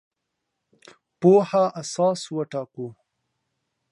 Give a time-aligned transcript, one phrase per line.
[1.19, 2.87] پوهه اساس نه وټاکو.